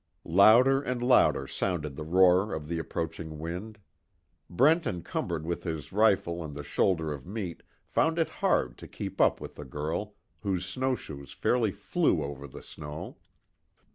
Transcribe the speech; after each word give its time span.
Louder 0.25 0.81
and 0.81 1.03
louder 1.03 1.45
sounded 1.45 1.95
the 1.95 2.03
roar 2.03 2.55
of 2.55 2.67
the 2.67 2.79
approaching 2.79 3.37
wind. 3.37 3.77
Brent 4.49 4.87
encumbered 4.87 5.45
with 5.45 5.63
his 5.63 5.91
rifle 5.93 6.43
and 6.43 6.55
the 6.55 6.63
shoulder 6.63 7.13
of 7.13 7.27
meat, 7.27 7.61
found 7.85 8.17
it 8.17 8.29
hard 8.41 8.79
to 8.79 8.87
keep 8.87 9.21
up 9.21 9.39
with 9.39 9.53
the 9.53 9.63
girl 9.63 10.15
whose 10.39 10.65
snowshoes 10.65 11.33
fairly 11.33 11.69
flew 11.71 12.23
over 12.23 12.47
the 12.47 12.63
snow. 12.63 13.17